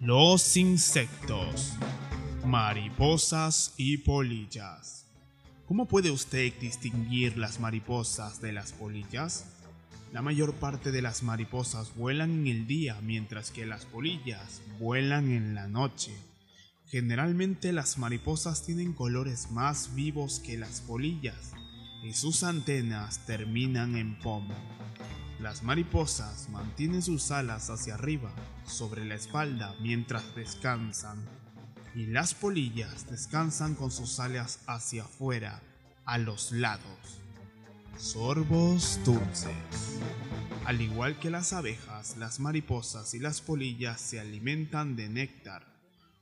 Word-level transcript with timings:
Los 0.00 0.58
insectos, 0.58 1.72
mariposas 2.44 3.72
y 3.78 3.96
polillas. 3.96 5.06
¿Cómo 5.66 5.88
puede 5.88 6.10
usted 6.10 6.52
distinguir 6.60 7.38
las 7.38 7.60
mariposas 7.60 8.42
de 8.42 8.52
las 8.52 8.72
polillas? 8.72 9.46
La 10.12 10.20
mayor 10.20 10.52
parte 10.52 10.92
de 10.92 11.00
las 11.00 11.22
mariposas 11.22 11.96
vuelan 11.96 12.30
en 12.30 12.46
el 12.46 12.66
día 12.66 13.00
mientras 13.00 13.50
que 13.50 13.64
las 13.64 13.86
polillas 13.86 14.60
vuelan 14.78 15.30
en 15.30 15.54
la 15.54 15.66
noche. 15.66 16.12
Generalmente 16.90 17.72
las 17.72 17.96
mariposas 17.96 18.66
tienen 18.66 18.92
colores 18.92 19.50
más 19.50 19.94
vivos 19.94 20.40
que 20.40 20.58
las 20.58 20.82
polillas 20.82 21.52
y 22.04 22.12
sus 22.12 22.42
antenas 22.42 23.24
terminan 23.24 23.96
en 23.96 24.18
pomo. 24.18 24.54
Las 25.40 25.62
mariposas 25.62 26.48
mantienen 26.48 27.02
sus 27.02 27.30
alas 27.30 27.68
hacia 27.68 27.94
arriba, 27.94 28.32
sobre 28.66 29.04
la 29.04 29.16
espalda, 29.16 29.74
mientras 29.80 30.34
descansan, 30.34 31.22
y 31.94 32.06
las 32.06 32.32
polillas 32.32 33.08
descansan 33.10 33.74
con 33.74 33.90
sus 33.90 34.18
alas 34.18 34.60
hacia 34.66 35.04
afuera, 35.04 35.60
a 36.06 36.16
los 36.16 36.52
lados. 36.52 37.20
Sorbos 37.98 38.98
dulces. 39.04 40.00
Al 40.64 40.80
igual 40.80 41.18
que 41.18 41.30
las 41.30 41.52
abejas, 41.52 42.16
las 42.16 42.40
mariposas 42.40 43.12
y 43.12 43.18
las 43.18 43.42
polillas 43.42 44.00
se 44.00 44.18
alimentan 44.18 44.96
de 44.96 45.08
néctar 45.08 45.75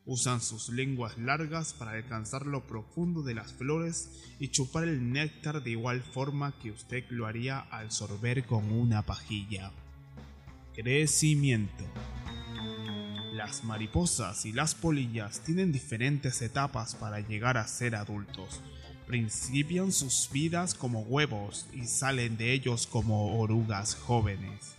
Usan 0.06 0.42
sus 0.42 0.68
lenguas 0.68 1.16
largas 1.16 1.72
para 1.72 1.92
alcanzar 1.92 2.44
lo 2.44 2.66
profundo 2.66 3.22
de 3.22 3.34
las 3.34 3.54
flores 3.54 4.10
y 4.38 4.48
chupar 4.48 4.84
el 4.84 5.10
néctar 5.12 5.62
de 5.62 5.70
igual 5.70 6.02
forma 6.02 6.58
que 6.58 6.70
usted 6.70 7.04
lo 7.08 7.26
haría 7.26 7.60
al 7.60 7.90
sorber 7.90 8.44
con 8.44 8.70
una 8.70 9.00
pajilla. 9.00 9.72
Crecimiento. 10.74 11.84
Las 13.32 13.64
mariposas 13.64 14.44
y 14.44 14.52
las 14.52 14.74
polillas 14.74 15.40
tienen 15.40 15.72
diferentes 15.72 16.42
etapas 16.42 16.94
para 16.96 17.20
llegar 17.20 17.56
a 17.56 17.66
ser 17.66 17.96
adultos. 17.96 18.60
Principian 19.06 19.90
sus 19.90 20.28
vidas 20.30 20.74
como 20.74 21.00
huevos 21.00 21.66
y 21.72 21.86
salen 21.86 22.36
de 22.36 22.52
ellos 22.52 22.86
como 22.86 23.40
orugas 23.40 23.94
jóvenes. 23.94 24.76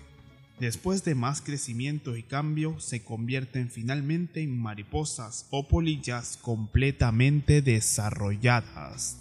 Después 0.60 1.04
de 1.04 1.16
más 1.16 1.42
crecimiento 1.42 2.16
y 2.16 2.24
cambio, 2.24 2.80
se 2.80 3.04
convierten 3.04 3.70
finalmente 3.70 4.42
en 4.42 4.58
mariposas 4.58 5.48
o 5.52 5.68
polillas 5.68 6.38
completamente 6.42 7.62
desarrolladas. 7.62 9.20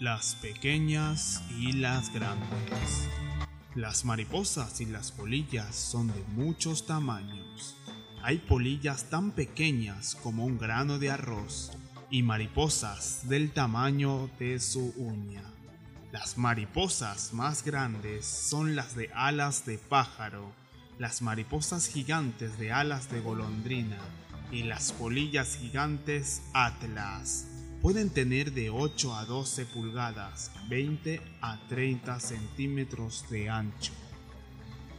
Las 0.00 0.36
pequeñas 0.36 1.42
y 1.58 1.72
las 1.72 2.14
grandes. 2.14 3.08
Las 3.74 4.04
mariposas 4.04 4.80
y 4.80 4.86
las 4.86 5.10
polillas 5.10 5.74
son 5.74 6.06
de 6.06 6.22
muchos 6.36 6.86
tamaños. 6.86 7.76
Hay 8.22 8.38
polillas 8.38 9.10
tan 9.10 9.32
pequeñas 9.32 10.14
como 10.14 10.44
un 10.44 10.58
grano 10.58 11.00
de 11.00 11.10
arroz 11.10 11.72
y 12.08 12.22
mariposas 12.22 13.28
del 13.28 13.50
tamaño 13.50 14.30
de 14.38 14.60
su 14.60 14.94
uña. 14.96 15.57
Las 16.12 16.38
mariposas 16.38 17.34
más 17.34 17.62
grandes 17.62 18.24
son 18.24 18.74
las 18.74 18.96
de 18.96 19.10
alas 19.12 19.66
de 19.66 19.76
pájaro, 19.76 20.52
las 20.98 21.20
mariposas 21.20 21.86
gigantes 21.86 22.58
de 22.58 22.72
alas 22.72 23.10
de 23.10 23.20
golondrina 23.20 23.98
y 24.50 24.62
las 24.62 24.92
polillas 24.92 25.58
gigantes 25.60 26.40
atlas. 26.54 27.46
Pueden 27.82 28.08
tener 28.08 28.52
de 28.52 28.70
8 28.70 29.16
a 29.16 29.26
12 29.26 29.66
pulgadas, 29.66 30.50
20 30.70 31.20
a 31.42 31.58
30 31.68 32.18
centímetros 32.20 33.28
de 33.28 33.50
ancho. 33.50 33.92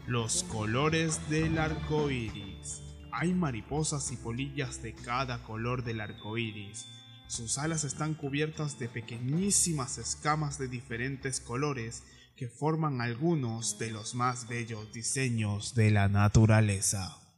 Los 0.05 0.43
colores 0.43 1.27
del 1.27 1.57
arco 1.57 2.11
iris. 2.11 2.83
Hay 3.11 3.33
mariposas 3.33 4.11
y 4.11 4.15
polillas 4.15 4.83
de 4.83 4.93
cada 4.93 5.41
color 5.41 5.83
del 5.83 6.01
arco 6.01 6.37
iris 6.37 6.85
sus 7.29 7.59
alas 7.59 7.83
están 7.83 8.15
cubiertas 8.15 8.79
de 8.79 8.89
pequeñísimas 8.89 9.99
escamas 9.99 10.57
de 10.57 10.67
diferentes 10.67 11.39
colores 11.39 12.01
que 12.35 12.47
forman 12.47 13.01
algunos 13.01 13.77
de 13.77 13.91
los 13.91 14.15
más 14.15 14.47
bellos 14.47 14.91
diseños 14.91 15.75
de 15.75 15.91
la 15.91 16.09
naturaleza. 16.09 17.28